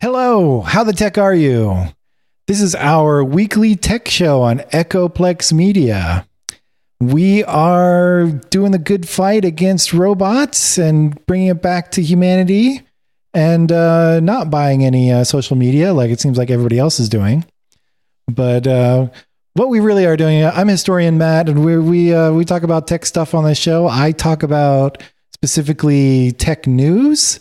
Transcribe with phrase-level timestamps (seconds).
[0.00, 1.86] Hello, how the tech are you?
[2.46, 6.24] This is our weekly tech show on Echoplex Media.
[7.00, 12.82] We are doing the good fight against robots and bringing it back to humanity
[13.34, 17.08] and uh, not buying any uh, social media like it seems like everybody else is
[17.08, 17.44] doing.
[18.28, 19.08] But uh,
[19.54, 22.86] what we really are doing, I'm historian Matt, and we we uh, we talk about
[22.86, 23.88] tech stuff on this show.
[23.88, 25.02] I talk about
[25.32, 27.40] specifically tech news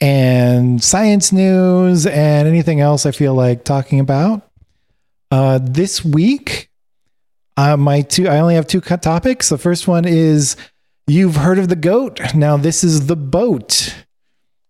[0.00, 4.48] and science news and anything else I feel like talking about.
[5.30, 6.70] Uh, this week,
[7.56, 9.48] uh, my two I only have two topics.
[9.48, 10.56] The first one is
[11.06, 12.20] you've heard of the goat.
[12.34, 13.94] Now this is the boat.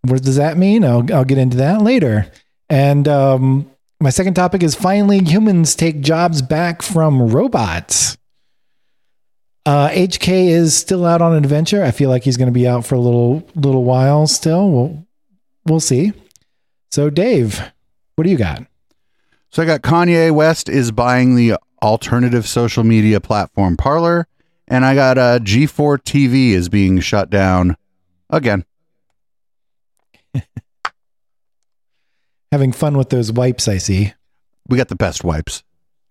[0.03, 0.85] What does that mean?
[0.85, 2.31] I'll I'll get into that later.
[2.69, 3.71] And um,
[4.01, 8.17] my second topic is finally humans take jobs back from robots.
[9.67, 11.83] Uh, HK is still out on an adventure.
[11.83, 14.71] I feel like he's going to be out for a little little while still.
[14.71, 15.07] We'll
[15.67, 16.13] we'll see.
[16.91, 17.61] So, Dave,
[18.17, 18.65] what do you got?
[19.51, 24.27] So I got Kanye West is buying the alternative social media platform Parler,
[24.67, 27.77] and I got uh, G4 TV is being shut down
[28.31, 28.65] again.
[32.53, 34.13] Having fun with those wipes, I see.
[34.69, 35.63] We got the best wipes.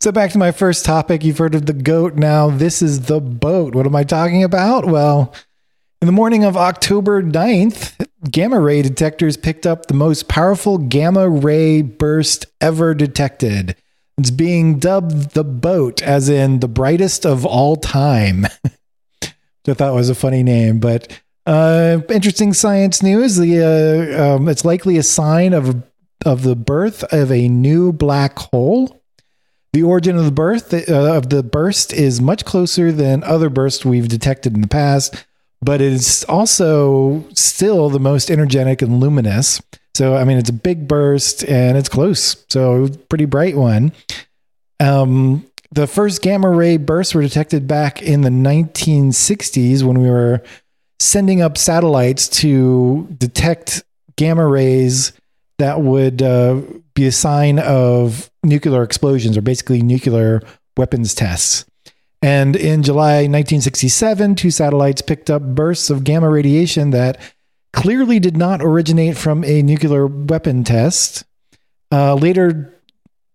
[0.00, 1.24] so back to my first topic.
[1.24, 2.16] You've heard of the goat.
[2.16, 3.74] Now this is the boat.
[3.74, 4.84] What am I talking about?
[4.84, 5.34] Well,
[6.00, 11.28] in the morning of October 9th, gamma ray detectors picked up the most powerful gamma
[11.28, 13.74] ray burst ever detected.
[14.16, 18.46] It's being dubbed the boat, as in the brightest of all time.
[19.68, 23.36] I thought was a funny name, but uh, interesting science news.
[23.36, 25.82] The uh, um, it's likely a sign of
[26.24, 29.02] of the birth of a new black hole.
[29.72, 33.84] The origin of the birth uh, of the burst is much closer than other bursts
[33.84, 35.26] we've detected in the past,
[35.60, 39.60] but it's also still the most energetic and luminous.
[39.94, 42.44] So, I mean, it's a big burst and it's close.
[42.48, 43.92] So, pretty bright one.
[44.80, 50.42] Um, the first gamma ray bursts were detected back in the 1960s when we were
[51.00, 53.82] sending up satellites to detect
[54.16, 55.12] gamma rays
[55.58, 56.60] that would uh,
[56.94, 60.42] be a sign of nuclear explosions or basically nuclear
[60.76, 61.64] weapons tests.
[62.20, 67.20] And in July 1967, two satellites picked up bursts of gamma radiation that
[67.72, 71.24] clearly did not originate from a nuclear weapon test.
[71.92, 72.74] Uh, later,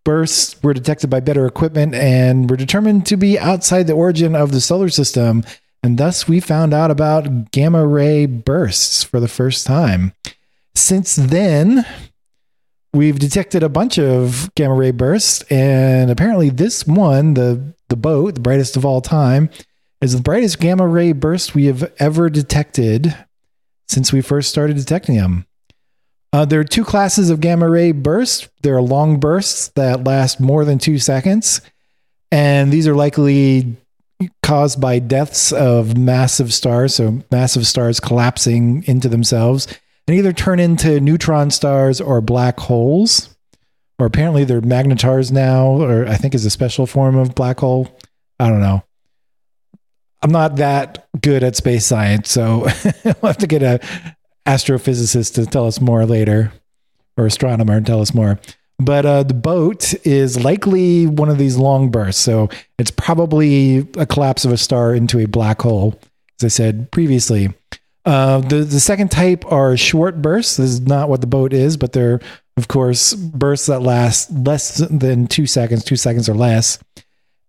[0.03, 4.51] bursts were detected by better equipment and were determined to be outside the origin of
[4.51, 5.43] the solar system.
[5.81, 10.13] And thus, we found out about gamma ray bursts for the first time.
[10.75, 11.85] Since then,
[12.93, 18.35] we've detected a bunch of gamma ray bursts, and apparently, this one, the the boat,
[18.35, 19.49] the brightest of all time,
[20.01, 23.15] is the brightest gamma ray burst we have ever detected
[23.87, 25.45] since we first started detecting them.
[26.31, 28.49] Uh, there are two classes of gamma ray bursts.
[28.63, 31.61] There are long bursts that last more than two seconds,
[32.31, 33.75] and these are likely
[34.41, 39.67] caused by deaths of massive stars, so massive stars collapsing into themselves
[40.07, 43.33] and either turn into neutron stars or black holes
[43.99, 47.87] or apparently they're magnetars now, or I think is a special form of black hole.
[48.39, 48.83] I don't know.
[50.21, 52.61] I'm not that good at space science, so
[53.05, 53.79] we'll have to get a
[54.45, 56.51] astrophysicist to tell us more later,
[57.17, 58.39] or astronomer and tell us more.
[58.79, 64.05] But uh, the boat is likely one of these long bursts, so it's probably a
[64.05, 65.99] collapse of a star into a black hole,
[66.41, 67.53] as I said previously.
[68.05, 70.57] Uh, the the second type are short bursts.
[70.57, 72.19] This is not what the boat is, but they're
[72.57, 76.77] of course, bursts that last less than two seconds, two seconds or less,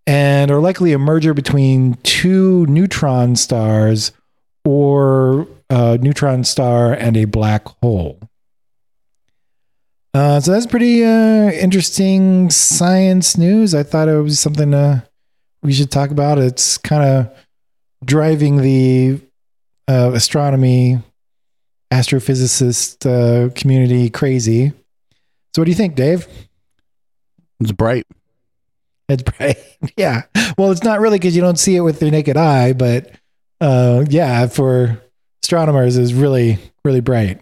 [0.06, 4.12] and are likely a merger between two neutron stars
[4.64, 8.18] or a neutron star and a black hole.
[10.14, 13.74] Uh, so that's pretty uh, interesting science news.
[13.74, 15.00] I thought it was something uh,
[15.62, 16.38] we should talk about.
[16.38, 17.36] It's kind of
[18.04, 19.20] driving the
[19.88, 20.98] uh, astronomy
[21.90, 24.72] astrophysicist uh, community crazy.
[25.54, 26.26] So what do you think, Dave?
[27.60, 28.06] It's bright.
[29.08, 29.58] It's bright.
[29.96, 30.22] yeah.
[30.58, 33.10] Well, it's not really because you don't see it with your naked eye, but
[33.60, 35.00] uh, yeah, for
[35.42, 37.40] astronomers, is really really bright.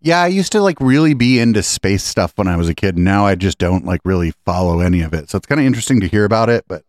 [0.00, 2.98] Yeah, I used to like really be into space stuff when I was a kid.
[2.98, 5.30] Now I just don't like really follow any of it.
[5.30, 6.84] So it's kind of interesting to hear about it, but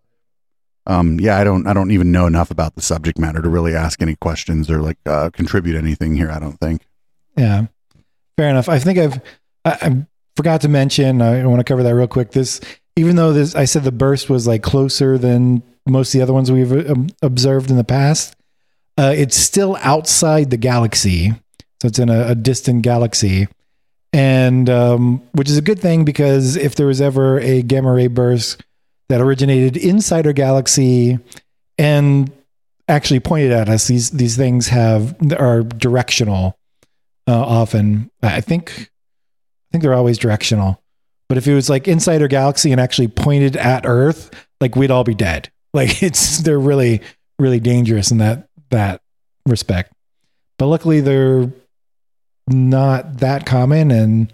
[0.86, 3.76] um, yeah, I don't I don't even know enough about the subject matter to really
[3.76, 6.30] ask any questions or like uh, contribute anything here.
[6.30, 6.82] I don't think.
[7.38, 7.68] Yeah,
[8.38, 8.70] fair enough.
[8.70, 9.22] I think I've
[9.66, 12.32] I, I'm forgot to mention, I want to cover that real quick.
[12.32, 12.60] This,
[12.96, 16.34] even though this, I said the burst was like closer than most of the other
[16.34, 18.36] ones we've um, observed in the past,
[18.98, 21.32] uh, it's still outside the galaxy.
[21.82, 23.48] So it's in a, a distant galaxy.
[24.14, 28.08] And um, which is a good thing because if there was ever a gamma ray
[28.08, 28.62] burst
[29.14, 31.20] that originated inside our galaxy
[31.78, 32.32] and
[32.88, 36.58] actually pointed at us, these these things have are directional
[37.28, 38.10] uh, often.
[38.24, 40.82] I think I think they're always directional.
[41.30, 44.90] But if it was like inside our galaxy and actually pointed at Earth, like we'd
[44.90, 45.50] all be dead.
[45.76, 47.02] Like it's they're really
[47.40, 49.02] really dangerous in that that
[49.48, 49.92] respect.
[50.60, 51.52] But luckily they're
[52.48, 54.32] not that common and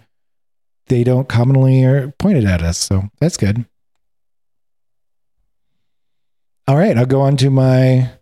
[0.88, 2.76] they don't commonly are pointed at us.
[2.76, 3.64] So that's good.
[6.70, 8.12] All right, I'll go on to my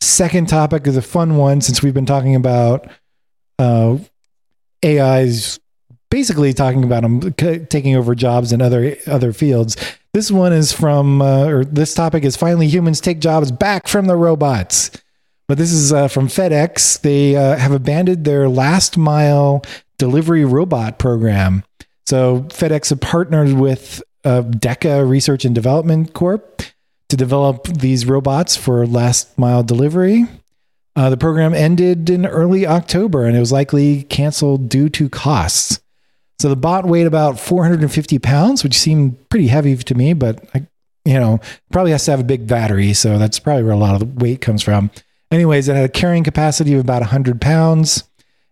[0.00, 2.88] second topic is a fun one since we've been talking about
[3.60, 3.96] uh,
[4.84, 5.60] AI's
[6.10, 9.76] basically talking about them c- taking over jobs in other other fields.
[10.14, 14.06] This one is from, uh, or this topic is finally humans take jobs back from
[14.06, 14.90] the robots.
[15.46, 17.02] But this is uh, from FedEx.
[17.02, 19.62] They uh, have abandoned their last mile
[19.98, 21.62] delivery robot program.
[22.06, 26.62] So FedEx partnered with uh, DEKA Research and Development Corp
[27.12, 30.24] to develop these robots for last mile delivery.
[30.96, 35.78] Uh, the program ended in early October and it was likely canceled due to costs.
[36.38, 40.66] So the bot weighed about 450 pounds, which seemed pretty heavy to me, but I,
[41.04, 41.38] you know,
[41.70, 42.94] probably has to have a big battery.
[42.94, 44.90] So that's probably where a lot of the weight comes from.
[45.30, 48.04] Anyways, it had a carrying capacity of about 100 pounds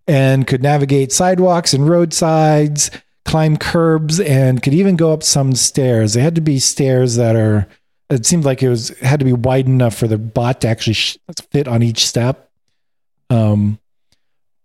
[0.06, 2.90] and could navigate sidewalks and roadsides,
[3.24, 6.12] climb curbs, and could even go up some stairs.
[6.12, 7.66] They had to be stairs that are,
[8.10, 10.94] it seemed like it was had to be wide enough for the bot to actually
[10.94, 11.18] sh-
[11.50, 12.50] fit on each step.
[13.30, 13.78] Um,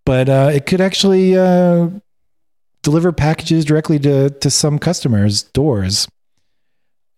[0.06, 1.90] but uh, it could actually uh,
[2.82, 6.08] deliver packages directly to to some customers' doors.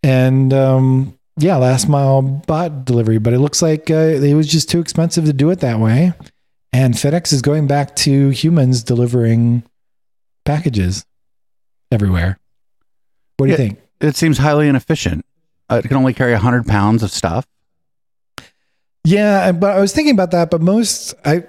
[0.04, 4.70] And um, yeah, last mile bot delivery, but it looks like uh, it was just
[4.70, 6.14] too expensive to do it that way.
[6.74, 9.64] And FedEx is going back to humans delivering
[10.46, 11.06] packages
[11.92, 12.38] everywhere.
[13.38, 13.80] What do you think?
[14.02, 15.26] It seems highly inefficient.
[15.70, 17.46] Uh, it can only carry 100 pounds of stuff.
[19.04, 20.50] Yeah, but I was thinking about that.
[20.50, 21.44] But most, I,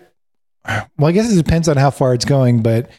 [0.96, 2.62] well, I guess it depends on how far it's going.
[2.62, 2.90] But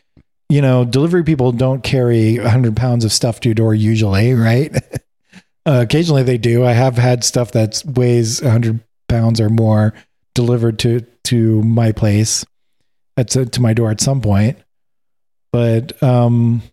[0.50, 4.75] you know, delivery people don't carry 100 pounds of stuff to your door usually, right?
[5.66, 6.66] uh, occasionally they do.
[6.66, 9.94] I have had stuff that weighs 100 pounds or more
[10.33, 12.45] delivered to to my place,
[13.16, 14.57] at to, my door at some point.
[15.51, 16.63] But um,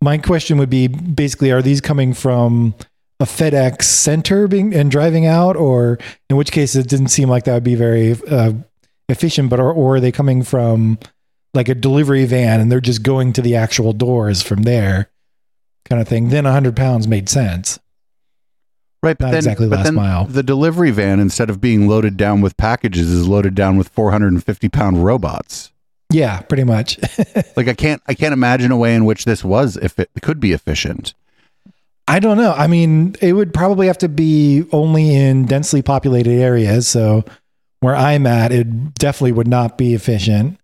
[0.00, 2.74] my question would be basically: Are these coming from
[3.20, 7.44] a FedEx center being and driving out, or in which case it didn't seem like
[7.44, 8.52] that would be very uh,
[9.08, 9.50] efficient?
[9.50, 10.98] But or, or are they coming from
[11.54, 15.10] like a delivery van and they're just going to the actual doors from there,
[15.84, 16.30] kind of thing?
[16.30, 17.78] Then hundred pounds made sense.
[19.02, 20.24] Right, but Not then, exactly but last then mile.
[20.24, 24.70] the delivery van, instead of being loaded down with packages, is loaded down with 450
[24.70, 25.70] pound robots.
[26.10, 26.98] Yeah, pretty much.
[27.56, 30.40] Like I can't, I can't imagine a way in which this was, if it could
[30.40, 31.14] be efficient.
[32.06, 32.52] I don't know.
[32.52, 36.86] I mean, it would probably have to be only in densely populated areas.
[36.86, 37.24] So
[37.80, 40.58] where I'm at, it definitely would not be efficient.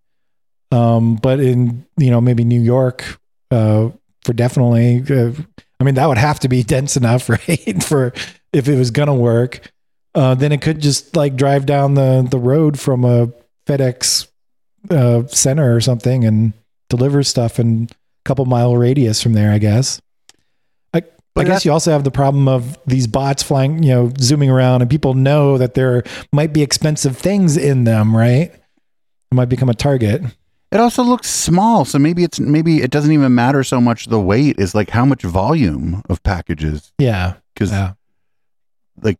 [0.73, 3.19] Um, but in you know maybe New York,
[3.51, 3.91] uh,
[4.25, 5.33] for definitely, uh,
[5.81, 7.83] I mean that would have to be dense enough, right?
[7.83, 8.13] for
[8.53, 9.73] if it was gonna work,
[10.15, 13.29] uh, then it could just like drive down the the road from a
[13.67, 14.29] FedEx
[14.91, 16.53] uh, center or something and
[16.89, 17.95] deliver stuff in a
[18.25, 19.53] couple mile radius from there.
[19.53, 20.01] I guess.
[21.37, 24.83] I guess you also have the problem of these bots flying, you know, zooming around,
[24.83, 28.53] and people know that there might be expensive things in them, right?
[28.53, 30.23] It might become a target.
[30.73, 34.21] It also looks small, so maybe it's maybe it doesn't even matter so much the
[34.21, 37.35] weight is like how much volume of packages Yeah.
[37.55, 37.93] because Yeah.
[39.03, 39.19] like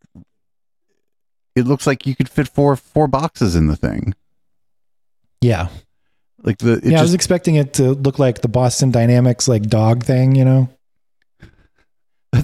[1.57, 4.15] it looks like you could fit four four boxes in the thing.
[5.41, 5.69] Yeah.
[6.43, 6.99] Like the it yeah.
[6.99, 10.69] I was expecting it to look like the Boston Dynamics like dog thing, you know?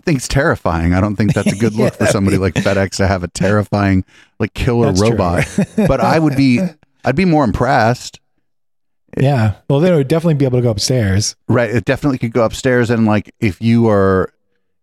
[0.06, 0.94] Thing's terrifying.
[0.94, 3.28] I don't think that's a good look Yeah, for somebody like FedEx to have a
[3.28, 4.04] terrifying
[4.40, 5.44] like killer That's robot.
[5.76, 6.60] but I would be
[7.04, 8.20] I'd be more impressed.
[9.18, 9.56] yeah.
[9.68, 11.36] Well, then it would definitely be able to go upstairs.
[11.48, 11.70] Right.
[11.70, 14.32] It definitely could go upstairs and like if you are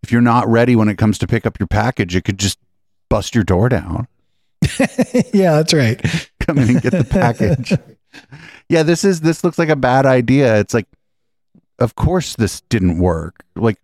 [0.03, 2.59] if you're not ready when it comes to pick up your package, it could just
[3.09, 4.07] bust your door down.
[5.33, 6.01] yeah, that's right.
[6.41, 7.73] Come in and get the package.
[8.69, 10.59] yeah, this is this looks like a bad idea.
[10.59, 10.87] It's like
[11.79, 13.43] of course this didn't work.
[13.55, 13.77] Like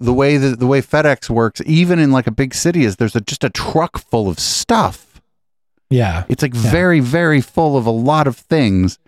[0.00, 3.14] the way that the way FedEx works, even in like a big city, is there's
[3.14, 5.20] a, just a truck full of stuff.
[5.90, 6.24] Yeah.
[6.28, 6.70] It's like Yeah.
[6.70, 8.98] very, very full of a lot of things.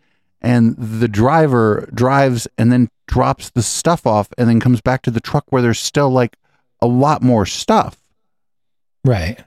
[0.41, 5.11] And the driver drives and then drops the stuff off and then comes back to
[5.11, 6.37] the truck where there's still like
[6.81, 7.97] a lot more stuff.
[9.05, 9.39] Right.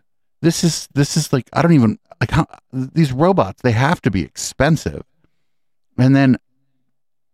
[0.41, 4.11] This is this is like I don't even like how these robots, they have to
[4.11, 5.03] be expensive.
[5.97, 6.37] and then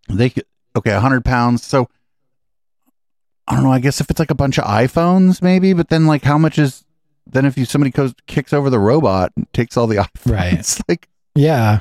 [0.10, 1.64] they could okay, hundred pounds.
[1.64, 1.88] So
[3.48, 3.72] I don't know.
[3.72, 5.74] I guess if it's like a bunch of iPhones, maybe.
[5.74, 6.84] But then, like, how much is
[7.28, 9.96] then if you somebody goes kicks over the robot and takes all the
[10.26, 10.32] iPhones?
[10.32, 10.80] Right.
[10.88, 11.80] Like, Yeah.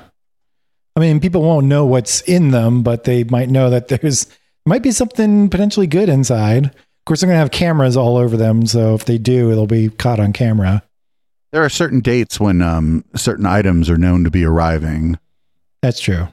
[0.96, 4.26] I mean, people won't know what's in them, but they might know that there's
[4.66, 6.66] might be something potentially good inside.
[6.66, 9.66] Of course, they're going to have cameras all over them, so if they do, it'll
[9.66, 10.82] be caught on camera.
[11.52, 15.18] there are certain dates when um certain items are known to be arriving.
[15.80, 16.28] That's true.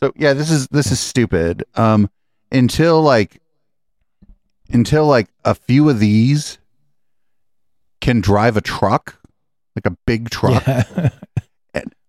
[0.00, 1.64] So yeah, this is this is stupid.
[1.74, 2.10] Um,
[2.50, 3.40] until like
[4.72, 6.58] until like a few of these
[8.00, 9.18] can drive a truck,
[9.76, 10.66] like a big truck.
[10.66, 11.10] Yeah.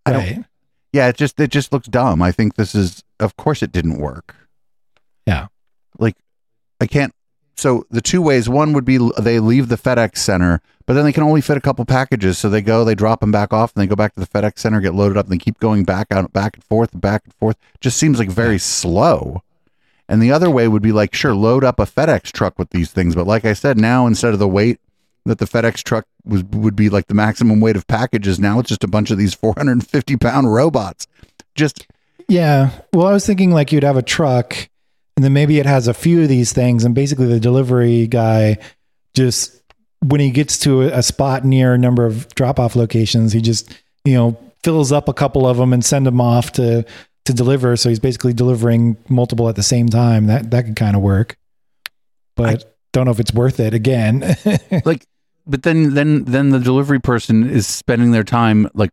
[0.06, 0.44] Right.
[0.92, 2.22] yeah, it just it just looks dumb.
[2.22, 4.36] I think this is of course it didn't work.
[5.26, 5.48] Yeah.
[5.98, 6.18] Like
[6.82, 7.14] I can't
[7.56, 11.14] so the two ways one would be they leave the FedEx center, but then they
[11.14, 12.38] can only fit a couple packages.
[12.38, 14.60] So they go, they drop them back off, and they go back to the FedEx
[14.60, 17.34] center, get loaded up, and they keep going back out, back and forth, back and
[17.34, 17.58] forth.
[17.80, 19.42] Just seems like very slow.
[20.10, 22.92] And the other way would be like, sure, load up a FedEx truck with these
[22.92, 24.80] things, but like I said, now instead of the weight
[25.26, 28.70] that the FedEx truck was would be like the maximum weight of packages, now it's
[28.70, 31.08] just a bunch of these 450 pound robots.
[31.56, 31.88] Just
[32.28, 32.72] Yeah.
[32.92, 34.70] Well, I was thinking like you'd have a truck
[35.16, 38.58] and then maybe it has a few of these things and basically the delivery guy
[39.14, 39.62] just
[40.02, 43.74] when he gets to a, spot near a number of drop off locations, he just,
[44.04, 46.86] you know, fills up a couple of them and send them off to
[47.26, 47.76] to deliver.
[47.78, 50.28] So he's basically delivering multiple at the same time.
[50.28, 51.38] That that could kind of work.
[52.36, 54.36] But don't know if it's worth it again.
[54.86, 55.06] like
[55.46, 58.92] but then then then the delivery person is spending their time like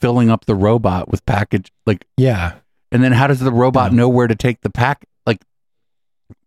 [0.00, 2.54] filling up the robot with package like yeah.
[2.90, 3.96] and then how does the robot Yeah.
[3.98, 5.42] know where to take the pack like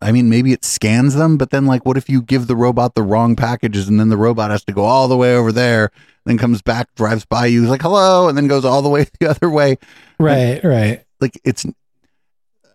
[0.01, 2.95] i mean maybe it scans them but then like what if you give the robot
[2.95, 5.91] the wrong packages and then the robot has to go all the way over there
[6.25, 9.05] then comes back drives by you is like hello and then goes all the way
[9.19, 9.77] the other way
[10.19, 11.02] Right, right.
[11.23, 11.65] Like it's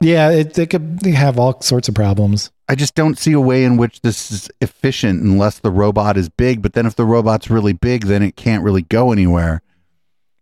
[0.00, 2.50] Yeah, it they could they have all sorts of problems.
[2.68, 6.28] i just don't see a way in which this is efficient unless the robot is
[6.28, 9.62] big but then if the robot's really big then it can't really go anywhere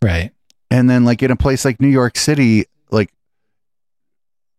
[0.03, 0.31] Right.
[0.71, 3.11] And then like in a place like New York City, like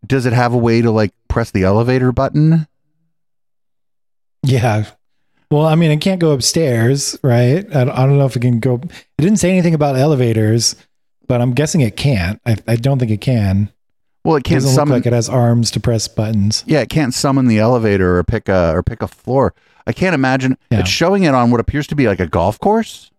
[0.05, 2.67] does it have a way to like press the elevator button?
[4.43, 4.85] Yeah.
[5.51, 7.65] Well, I mean, it can't go upstairs, right?
[7.73, 8.75] I, I don't know if it can go.
[8.75, 10.75] It didn't say anything about elevators,
[11.27, 12.41] but I'm guessing it can't.
[12.46, 13.72] I, I don't think it can.
[14.24, 16.63] Well, it It can't doesn't summon look like it has arms to press buttons.
[16.67, 19.53] Yeah, it can't summon the elevator or pick a or pick a floor.
[19.86, 20.79] I can't imagine Yeah.
[20.81, 23.10] it's showing it on what appears to be like a golf course.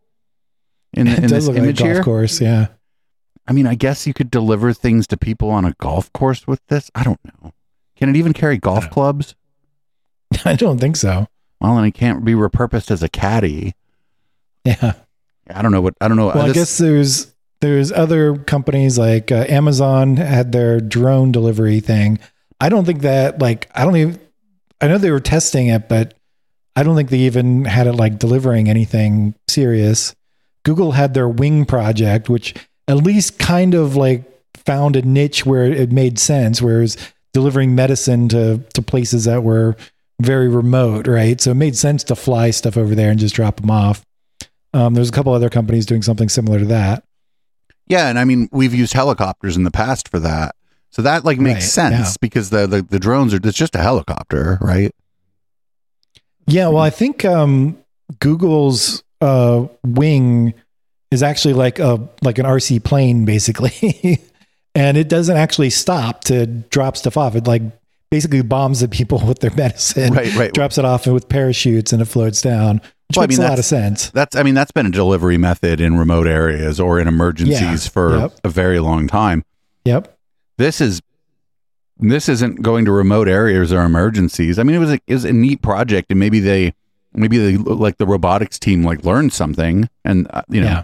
[0.93, 2.41] In, It in does this look like a golf here, course.
[2.41, 2.67] Yeah.
[3.47, 6.61] I mean, I guess you could deliver things to people on a golf course with
[6.67, 6.91] this.
[6.95, 7.53] I don't know.
[7.97, 9.35] Can it even carry golf clubs?
[10.45, 11.27] I don't think so.
[11.61, 13.75] Well, then it can't be repurposed as a caddy.
[14.65, 14.93] Yeah.
[15.49, 16.27] I don't know what I don't know.
[16.27, 22.19] Well, I guess there's there's other companies like uh, Amazon had their drone delivery thing.
[22.61, 24.21] I don't think that like I don't even
[24.81, 26.15] I know they were testing it, but
[26.77, 30.15] I don't think they even had it like delivering anything serious.
[30.65, 32.55] Google had their Wing project, which
[32.87, 34.25] at least kind of like
[34.55, 36.97] found a niche where it made sense, where whereas
[37.33, 39.77] delivering medicine to to places that were
[40.21, 41.41] very remote, right?
[41.41, 44.05] So it made sense to fly stuff over there and just drop them off.
[44.75, 47.05] Um, there's a couple other companies doing something similar to that.
[47.89, 50.55] Yeah, and I mean we've used helicopters in the past for that.
[50.91, 52.13] So that like makes Right, sense yeah.
[52.21, 54.95] because the, the the drones are it's just a helicopter, right?
[56.47, 57.77] Yeah, well, I think um,
[58.21, 60.55] Google's uh, Wing
[61.11, 64.19] is actually like a like an RC plane, basically,
[64.75, 67.35] and it doesn't actually stop to drop stuff off.
[67.37, 67.63] It like
[68.11, 70.53] basically bombs the people with their medicine, Right, right.
[70.55, 73.51] drops it off with parachutes, and it floats down, which Well, I makes mean, a
[73.51, 74.11] lot of sense.
[74.11, 77.91] That's I mean that's been a delivery method in remote areas or in emergencies Yeah,
[77.91, 78.33] for yep.
[78.45, 79.45] a very long time.
[79.85, 80.17] Yep.
[80.59, 81.01] This is
[81.99, 84.59] this isn't going to remote areas or emergencies.
[84.59, 86.75] I mean it was a, it was a neat project and maybe they
[87.15, 90.83] maybe they like the robotics team like learned something and uh, you know Yeah.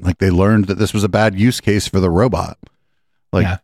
[0.00, 2.58] like they learned that this was a bad use case for the robot.
[3.32, 3.58] Like Yeah.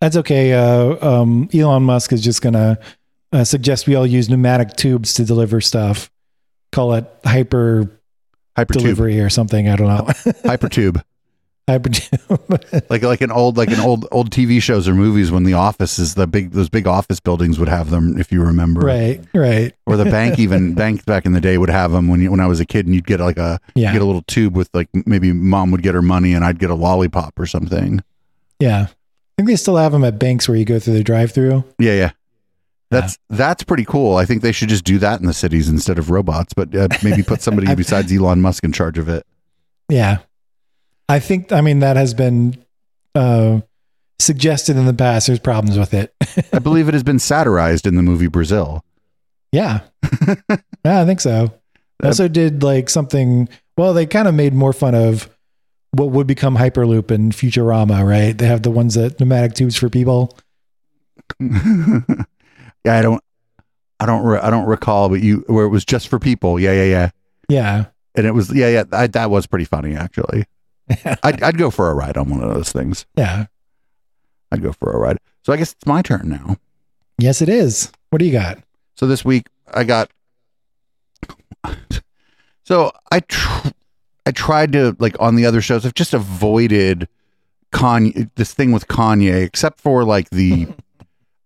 [0.00, 0.52] That's okay.
[0.54, 2.78] Uh, um, Elon Musk is just gonna
[3.32, 6.10] uh, suggest we all use pneumatic tubes to deliver stuff.
[6.72, 7.90] Call it hyper
[8.56, 9.68] hypertube delivery or something.
[9.68, 10.04] I don't know.
[10.44, 11.02] hypertube.
[11.68, 12.82] hyper tube.
[12.90, 15.98] like like an old like an old old TV shows or movies when the office
[16.00, 19.20] is the big those big office buildings would have them if you remember right.
[19.32, 19.72] Right.
[19.86, 22.40] or the bank even bank back in the day would have them when you, when
[22.40, 23.92] I was a kid and you'd get like a Yeah.
[23.92, 26.70] get a little tube with like maybe mom would get her money and I'd get
[26.70, 28.02] a lollipop or something
[28.58, 28.86] Yeah.
[28.88, 31.62] I think they still have them at banks where you go through the drive-through.
[31.78, 32.10] yeah yeah
[32.90, 35.98] that's that's pretty cool I think they should just do that in the cities instead
[35.98, 39.24] of robots but uh, maybe put somebody besides Elon Musk in charge of it
[39.88, 40.18] Yeah.
[41.08, 42.56] I think I mean that has been
[43.14, 43.60] uh
[44.18, 46.14] suggested in the past there's problems with it.
[46.52, 48.84] I believe it has been satirized in the movie Brazil.
[49.50, 49.80] yeah.
[50.84, 51.52] yeah, I think so.
[52.00, 55.28] They Also did like something well, they kind of made more fun of
[55.92, 58.36] what would become Hyperloop and Futurama, right?
[58.36, 60.36] They have the ones that pneumatic tubes for people.
[62.84, 63.22] Yeah, I don't,
[63.98, 66.58] I don't, re- I don't recall, but you where it was just for people.
[66.58, 67.10] Yeah, yeah, yeah.
[67.48, 67.84] Yeah.
[68.14, 68.84] And it was, yeah, yeah.
[68.92, 70.44] I, that was pretty funny, actually.
[71.22, 73.06] I'd, I'd go for a ride on one of those things.
[73.16, 73.46] Yeah.
[74.52, 75.18] I'd go for a ride.
[75.42, 76.56] So I guess it's my turn now.
[77.18, 77.92] Yes, it is.
[78.10, 78.58] What do you got?
[78.96, 80.10] So this week I got.
[82.64, 83.68] So I tr-
[84.26, 85.84] I tried to like on the other shows.
[85.84, 87.08] I've just avoided
[87.72, 90.68] Kanye this thing with Kanye, except for like the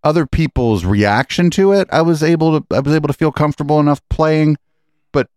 [0.04, 1.88] other people's reaction to it.
[1.90, 4.56] I was able to I was able to feel comfortable enough playing,
[5.12, 5.28] but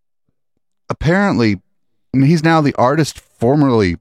[0.90, 1.62] apparently
[2.14, 3.98] I mean, he's now the artist formerly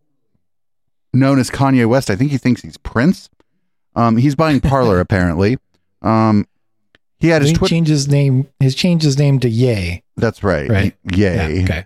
[1.15, 2.11] known as Kanye West.
[2.11, 3.31] I think he thinks he's Prince.
[3.95, 5.57] Um, he's buying Parler apparently.
[6.03, 6.47] Um,
[7.19, 7.71] he had his he Twitter.
[7.71, 8.47] changed his name.
[8.61, 10.03] His changed his name to Ye.
[10.17, 10.69] That's right.
[10.69, 10.95] Right.
[11.15, 11.57] Yay.
[11.57, 11.85] Yeah, okay.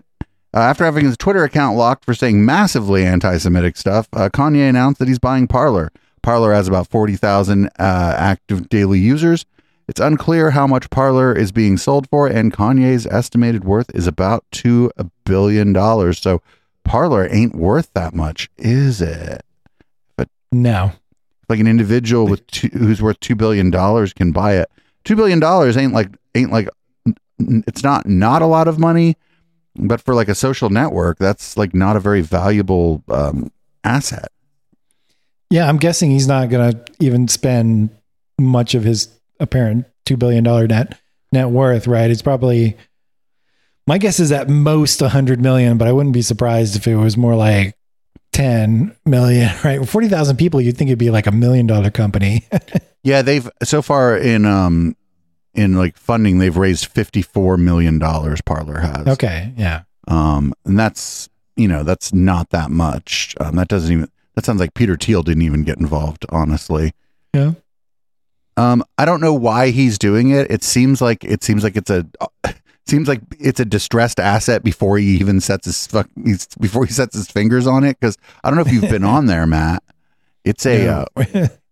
[0.53, 4.99] Uh, after having his Twitter account locked for saying massively anti-Semitic stuff, uh, Kanye announced
[4.99, 5.91] that he's buying Parler.
[6.21, 9.45] Parler has about forty thousand uh, active daily users.
[9.87, 14.45] It's unclear how much Parler is being sold for, and Kanye's estimated worth is about
[14.51, 14.91] two
[15.25, 16.19] billion dollars.
[16.19, 16.41] So
[16.83, 19.41] Parler ain't worth that much, is it?
[20.15, 20.93] But No.
[21.49, 24.71] Like an individual with two, who's worth two billion dollars can buy it.
[25.03, 26.69] Two billion dollars ain't like ain't like
[27.39, 29.17] it's not not a lot of money,
[29.75, 33.51] but for like a social network, that's like not a very valuable um,
[33.83, 34.31] asset.
[35.51, 37.89] Yeah, I'm guessing he's not going to even spend
[38.39, 40.97] much of his apparent two billion dollar net
[41.31, 41.85] net worth.
[41.87, 42.09] Right?
[42.09, 42.77] It's probably
[43.85, 46.95] my guess is at most a hundred million, but I wouldn't be surprised if it
[46.95, 47.75] was more like
[48.31, 49.49] ten million.
[49.63, 49.87] Right?
[49.87, 52.45] Forty thousand people, you'd think it'd be like a million dollar company.
[53.03, 54.95] Yeah, they've so far in um
[55.55, 58.41] in like funding, they've raised fifty four million dollars.
[58.41, 59.51] Parler has okay.
[59.57, 59.81] Yeah.
[60.07, 63.33] um, and that's you know that's not that much.
[63.39, 66.25] Um, that doesn't even that sounds like Peter Thiel didn't even get involved.
[66.29, 66.93] Honestly,
[67.33, 67.53] Yeah.
[68.57, 70.51] Um, I don't know why he's doing it.
[70.51, 72.05] It seems like it seems like it's a
[72.85, 76.91] seems like it's a distressed asset before he even sets his fuck he's, before he
[76.91, 77.97] sets his fingers on it.
[77.99, 79.83] Because I don't know if you've been on there, Matt.
[80.43, 81.05] It's a uh,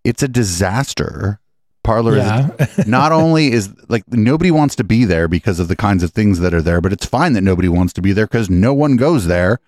[0.04, 1.40] it's a disaster.
[1.84, 2.50] Parler yeah.
[2.60, 6.12] is not only is like nobody wants to be there because of the kinds of
[6.12, 8.74] things that are there, but it's fine that nobody wants to be there because no
[8.74, 9.60] one goes there.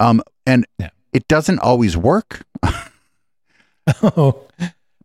[0.00, 0.90] Um, and Yeah.
[1.18, 2.44] It doesn't always work.
[4.02, 4.40] oh.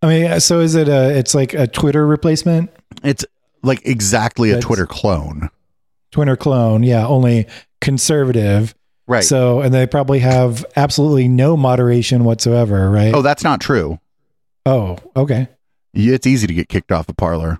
[0.03, 1.17] I mean, so is it a?
[1.17, 2.69] It's like a Twitter replacement,
[3.03, 3.25] It's
[3.63, 5.49] like exactly a That's- Twitter clone,
[6.11, 6.83] Twitter clone.
[6.83, 7.47] Yeah, only
[7.81, 8.75] conservative.
[9.07, 9.23] right?
[9.23, 13.15] So, and they probably have absolutely no moderation whatsoever, right?
[13.15, 13.99] oh, that's not true.
[14.67, 15.47] Oh, okay.
[15.95, 17.59] It's easy to get kicked off a Parler.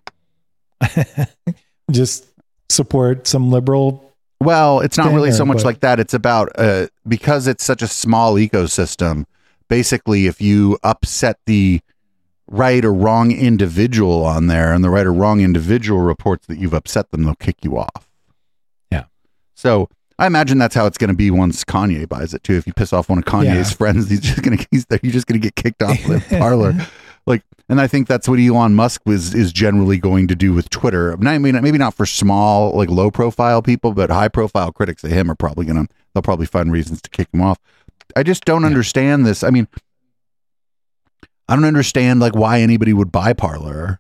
[1.92, 2.28] Just
[2.70, 4.12] support some liberal.
[4.43, 5.65] Well, it's not really so much what?
[5.65, 5.99] like that.
[5.99, 9.25] It's about uh, because it's such a small ecosystem.
[9.67, 11.82] Basically, if you upset the
[12.47, 16.73] right or wrong individual on there, and the right or wrong individual reports that you've
[16.73, 18.10] upset them, they'll kick you off.
[18.91, 19.06] Yeah.
[19.56, 22.53] So I imagine that's how it's going to be once Kanye buys it too.
[22.53, 23.75] If you piss off one of Kanye's Yeah.
[23.75, 26.75] friends, he's just going to he's you're just going to get kicked off the Parler.
[27.25, 30.69] Like, and I think that's what Elon Musk was is generally going to do with
[30.69, 31.13] Twitter.
[31.13, 35.12] I mean, maybe not for small, like low profile people, but high profile critics of
[35.12, 37.59] him are probably gonna they'll probably find reasons to kick him off.
[38.15, 39.43] I just don't understand this.
[39.43, 39.67] I mean,
[41.47, 43.99] I don't understand like why anybody would buy Parler.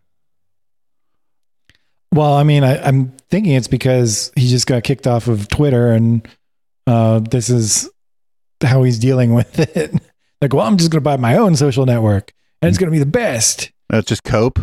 [2.13, 5.91] Well, I mean, I, I'm thinking it's because he just got kicked off of Twitter,
[5.91, 6.27] and
[6.85, 7.89] uh, this is
[8.61, 9.93] how he's dealing with it.
[10.41, 12.31] like, well, I'm just going to buy my own social network,
[12.63, 13.71] and it's going to be the best.
[13.89, 14.59] That's just cope.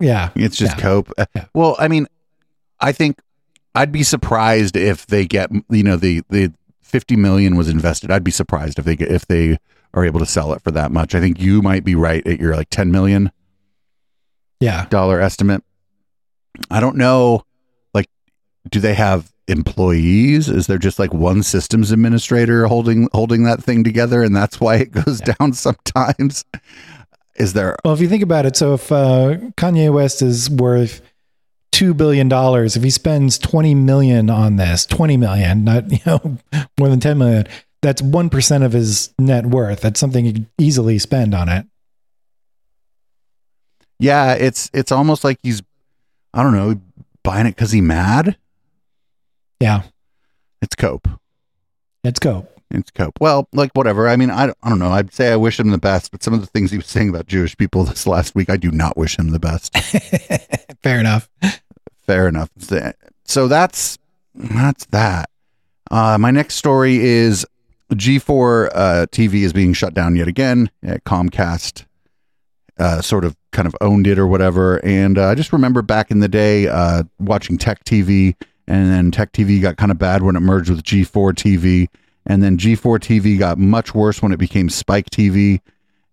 [0.00, 0.30] Yeah.
[0.34, 0.82] It's just Yeah.
[0.82, 1.12] cope.
[1.18, 1.44] Uh, Yeah.
[1.54, 2.06] Well, I mean,
[2.80, 3.18] I think
[3.74, 6.52] I'd be surprised if they get you know the the
[6.82, 8.10] 50 million was invested.
[8.10, 9.58] I'd be surprised if they get if they
[9.94, 11.14] are able to sell it for that much.
[11.14, 13.30] I think you might be right at your like 10 million
[14.60, 14.86] Yeah.
[14.90, 15.62] dollar estimate.
[16.70, 17.44] I don't know
[18.70, 20.48] do they have employees?
[20.48, 24.76] Is there just like one systems administrator holding holding that thing together and that's why
[24.76, 26.44] it goes down sometimes?
[27.36, 31.00] Is there Well, if you think about it, so if uh, Kanye West is worth
[31.70, 36.38] two billion dollars, if he spends twenty million on this, twenty million, not you know
[36.78, 37.46] more than ten million,
[37.80, 39.80] that's one percent of his net worth.
[39.80, 41.66] That's something he could easily spend on it.
[43.98, 45.62] Yeah, it's it's almost like he's
[46.34, 46.80] I don't know,
[47.22, 48.36] buying it cuz he mad.
[49.62, 49.82] Yeah,
[50.60, 51.06] It's cope.
[52.02, 52.48] It's cope.
[52.72, 53.20] It's Cope.
[53.20, 54.08] Well, like whatever.
[54.08, 54.90] I mean, I, don't- I don't know.
[54.90, 57.10] I'd say I wish him the best, but some of the things he was saying
[57.10, 59.76] about Jewish people this last week, I do not wish him the best.
[60.82, 61.28] Fair enough.
[62.00, 62.50] Fair enough.
[63.24, 63.98] So that's
[64.34, 65.30] that's that.
[65.92, 67.46] Uh, my next story is
[67.92, 70.70] G4 uh, TV is being shut down yet again.
[70.84, 71.84] Uh, Comcast
[72.78, 74.84] uh, sort of kind of owned it or whatever.
[74.84, 78.34] And uh, I just remember back in the day uh, watching Tech TV,
[78.66, 81.88] and then Tech TV got kind of bad when it merged with G4 TV,
[82.26, 85.60] and then G4 TV got much worse when it became Spike TV,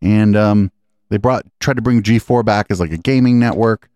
[0.01, 0.71] and um,
[1.09, 3.89] they brought tried to bring G4 back as like a gaming network,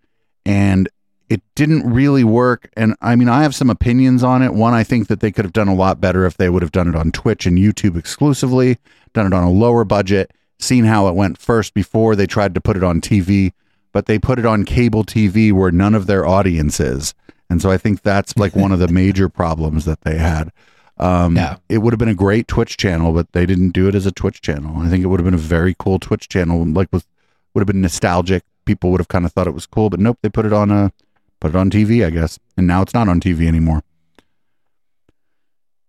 [0.45, 0.89] and
[1.29, 2.69] it didn't really work.
[2.77, 4.53] And I mean, I have some opinions on it.
[4.53, 6.71] One, I think that they could have done a lot better if they would have
[6.71, 8.77] done it on Twitch and YouTube exclusively,
[9.13, 12.61] done it on a lower budget, seen how it went first before they tried to
[12.61, 13.53] put it on TV,
[13.91, 17.13] but they put it on cable TV where none of their audience is.
[17.53, 20.51] And so I think that's like one of the major problems that they had.
[20.97, 21.57] Um, Yeah.
[21.69, 24.11] It would have been a great Twitch channel, but they didn't do it as a
[24.11, 24.81] Twitch channel.
[24.81, 27.05] I think it would have been a very cool Twitch channel, like with
[27.53, 28.41] would have been nostalgic.
[28.65, 30.71] People would have kind of thought it was cool, but nope, they put it on
[30.71, 30.91] a
[31.39, 33.83] put it on TV, I guess, and now it's not on TV anymore.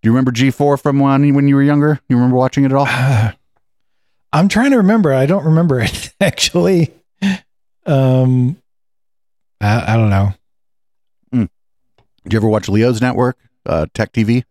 [0.02, 1.98] Do you remember G4 from when when you were younger?
[2.10, 2.86] You remember watching it at all?
[4.34, 5.14] I'm trying to remember.
[5.14, 6.92] I don't remember it actually.
[7.86, 8.58] Um,
[9.62, 10.34] I, I don't know.
[12.24, 14.44] Did you ever watch Leo's Network, uh, Tech TV?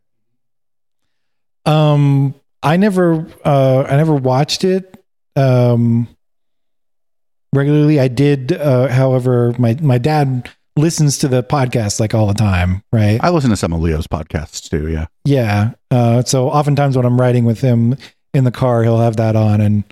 [1.65, 5.03] Um, I never, uh, I never watched it.
[5.35, 6.07] Um,
[7.53, 8.51] regularly, I did.
[8.51, 13.19] Uh, however, my my dad listens to the podcast like all the time, right?
[13.23, 14.89] I listen to some of Leo's podcasts too.
[14.91, 15.71] Yeah, Yeah.
[15.91, 17.95] Uh, so oftentimes when I'm riding with him
[18.33, 19.83] in the car, he'll have that on, and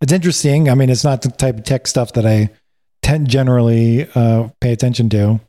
[0.00, 0.68] it's interesting.
[0.68, 2.50] I mean, it's not the type of tech stuff that I
[3.02, 5.40] tend generally uh, pay attention to.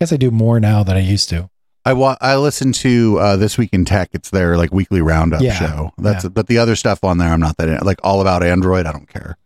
[0.00, 1.50] I guess I do more now than I used to.
[1.84, 4.08] I wa- I listen to uh, this week in tech.
[4.12, 5.90] It's their like weekly roundup Yeah, show.
[5.98, 8.86] That's but the other stuff on there, I'm not that in- like all about Android.
[8.86, 9.36] I don't care.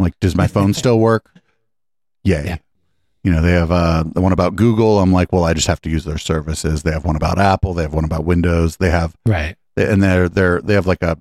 [0.00, 1.30] Like, does my phone still work?
[2.24, 2.44] Yay.
[2.46, 2.56] Yeah.
[3.22, 4.98] You know, they have uh, the one about Google.
[4.98, 6.82] I'm like, well, I just have to use their services.
[6.82, 7.72] They have one about Apple.
[7.72, 8.78] They have one about Windows.
[8.78, 9.54] They have Right.
[9.76, 11.16] and they're they're they have like a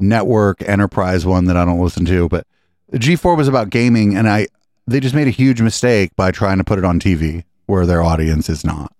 [0.00, 2.28] network enterprise one that I don't listen to.
[2.28, 2.46] But
[2.92, 4.48] G4 was about gaming, and I
[4.88, 8.02] they just made a huge mistake by trying to put it on TV where their
[8.02, 8.92] audience is not.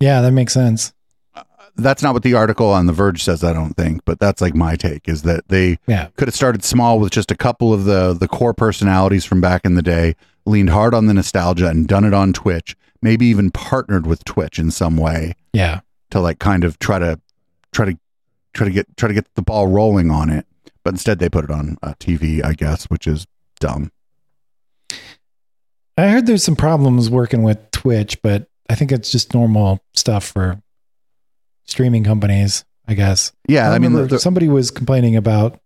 [0.00, 0.92] Yeah, that makes sense.
[1.76, 3.44] That's not what the article on The Verge says.
[3.44, 6.08] I don't think, but that's like my take is that they Yeah.
[6.16, 9.64] could have started small with just a couple of the the core personalities from back
[9.64, 12.76] in the day, leaned hard on the nostalgia, and done it on Twitch.
[13.02, 15.80] Maybe even partnered with Twitch in some way Yeah.
[16.10, 17.18] to like kind of try to
[17.72, 17.98] try to
[18.52, 20.46] try to get try to get the ball rolling on it.
[20.82, 23.26] But instead, they put it on uh, TV, I guess, which is
[23.60, 23.92] dumb.
[25.96, 30.24] I heard there's some problems working with Twitch, but I think it's just normal stuff
[30.24, 30.62] for
[31.64, 33.32] streaming companies, I guess.
[33.48, 35.60] Yeah, I, mean, the, somebody was complaining about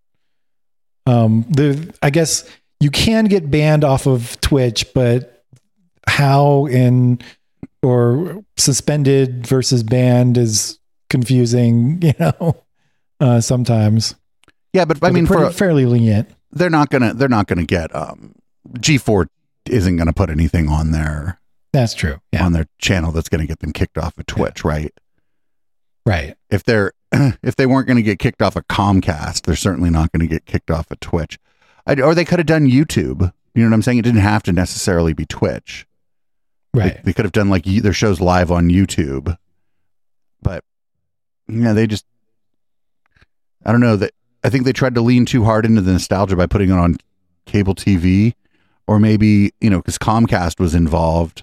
[1.06, 2.48] um the I guess
[2.80, 5.44] you can get banned off of Twitch, but
[6.08, 7.20] how in
[7.82, 10.78] or suspended versus banned is
[11.10, 12.56] confusing, you know.
[13.20, 14.14] Uh sometimes.
[14.72, 16.28] yeah, but I But mean, they're for pretty- fairly lenient.
[16.52, 18.34] they're not gonna they're not gonna get um,
[18.78, 19.28] G4
[19.68, 21.40] isn't gonna put anything on their
[21.72, 22.20] That's true.
[22.32, 22.44] Yeah.
[22.44, 24.92] on their channel that's gonna get them kicked off of Twitch, right?
[26.06, 26.36] Right.
[26.50, 26.92] If they're
[27.42, 30.70] if they weren't gonna get kicked off of Comcast, they're certainly not gonna get kicked
[30.70, 31.38] off of Twitch.
[31.86, 33.32] I, or they could have done YouTube.
[33.54, 33.98] You know what I'm saying?
[33.98, 35.86] It didn't have to necessarily be Twitch.
[36.72, 37.02] Right.
[37.04, 39.36] They, could have done like their shows live on YouTube,
[40.42, 40.64] but
[41.46, 42.04] yeah, they just
[43.64, 46.34] I don't know that I think they tried to lean too hard into the nostalgia
[46.34, 46.96] by putting it on
[47.46, 48.34] cable TV,
[48.86, 51.42] or maybe you know because Comcast was involved.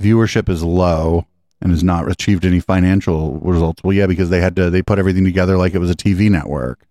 [0.00, 1.26] Viewership is low
[1.60, 3.82] and has not achieved any financial results.
[3.84, 6.30] Well, yeah, because they had to they put everything together like it was a TV
[6.30, 6.86] network,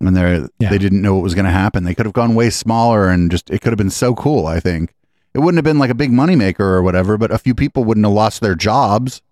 [0.00, 0.70] and they Yeah.
[0.70, 1.84] they didn't know what was going to happen.
[1.84, 4.46] They could have gone way smaller and just it could have been so cool.
[4.46, 4.92] I think
[5.34, 8.04] it wouldn't have been like a big moneymaker or whatever, but a few people wouldn't
[8.06, 9.22] have lost their jobs.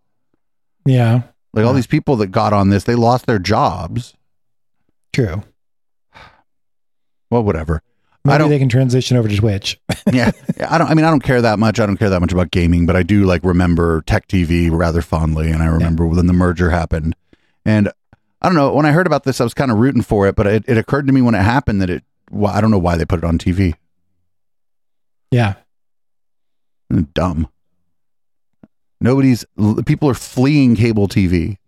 [0.87, 1.23] Yeah.
[1.53, 4.15] Like all these people that got on this, they lost their jobs.
[5.13, 5.43] True.
[7.31, 7.81] Well, whatever.
[8.27, 9.79] I Maybe don't- they can transition over to Twitch.
[10.13, 10.89] yeah, yeah, I don't.
[10.89, 11.79] I mean, I don't care that much.
[11.79, 15.03] I don't care that much about gaming, but I do like remember Tech TV rather
[15.03, 17.15] fondly, and I remember when the merger happened.
[17.67, 17.91] And
[18.41, 20.37] I don't know when I heard about this, I was kind of rooting for it,
[20.37, 22.03] but it, it occurred to me when it happened that it.
[22.31, 23.75] Well, I don't know why they put it on TV.
[25.31, 25.55] yeah.
[27.13, 27.49] Dumb.
[29.01, 29.45] Nobody's.
[29.85, 31.59] People are fleeing cable TV.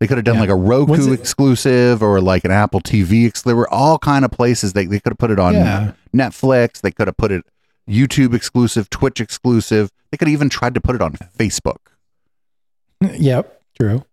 [0.00, 0.40] They could have done Yeah.
[0.42, 3.26] like a Roku exclusive or like an Apple TV.
[3.26, 5.92] Ex- there were all kind of places they they could have put it on Yeah.
[6.14, 6.80] Netflix.
[6.80, 7.44] They could have put it
[7.88, 9.90] YouTube exclusive, Twitch exclusive.
[10.10, 11.76] They could have even tried to put it on Facebook.
[13.00, 13.60] Yep.
[13.78, 14.04] True.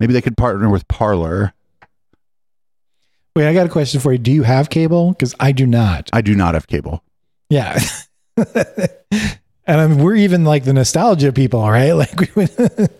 [0.00, 1.52] Maybe they could partner with Parler.
[3.36, 4.18] Wait, I got a question for you.
[4.18, 5.10] Do you have cable?
[5.10, 6.10] Because I do not.
[6.12, 7.02] I do not have cable.
[7.50, 7.78] Yeah.
[9.68, 11.92] and I mean, we're even like the nostalgia people, right?
[12.02, 12.48] Like we,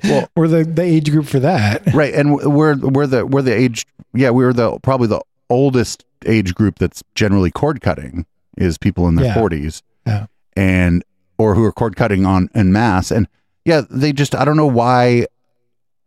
[0.05, 1.83] Well- we're the, the age group for that.
[1.95, 3.87] Right, and we're we're the we're the age.
[4.15, 8.27] Yeah, we're the probably the oldest age group that's generally cord cutting
[8.57, 9.35] is people in their Yeah.
[9.35, 10.27] forties, Yeah.
[10.57, 11.03] and
[11.39, 13.27] or who are cord cutting on en masse, and
[13.65, 15.27] yeah, they just I don't know why.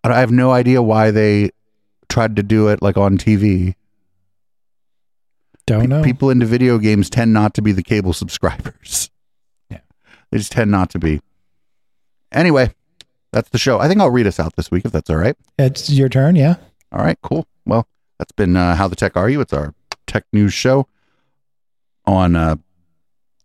[0.04, 1.52] I have no idea why they
[2.10, 3.76] tried to do it like on TV.
[5.67, 6.02] Don't know.
[6.04, 9.10] People into video games tend not to be the cable subscribers.
[10.32, 11.22] They just tend not to be.
[12.32, 12.74] Anyway,
[13.32, 13.80] that's the show.
[13.80, 15.36] I think I'll read us out this week if that's all right.
[15.60, 16.36] It's your turn.
[16.36, 16.56] Yeah.
[16.91, 17.48] All right, cool.
[17.65, 19.41] Well, that's been uh, How the Tech Are You?
[19.41, 19.74] It's our
[20.08, 20.88] tech news show
[22.06, 22.56] on uh,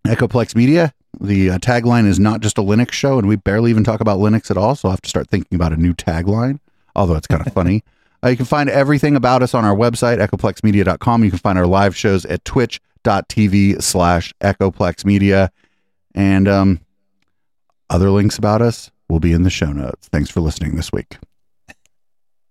[0.07, 0.93] Echoplex Media.
[1.21, 4.19] The uh, tagline is not just a Linux show, and we barely even talk about
[4.19, 4.75] Linux at all.
[4.75, 6.61] So I'll have to start thinking about a new tagline,
[6.95, 7.83] although it's kind of funny.
[8.25, 11.23] Uh, you can find everything about us on our website, echoplexmedia.com.
[11.23, 15.51] You can find our live shows at twitch.tv slash echoplexmedia.
[16.17, 16.81] And um,
[17.91, 20.09] other links about us will be in the show notes.
[20.09, 21.19] Thanks for listening this week.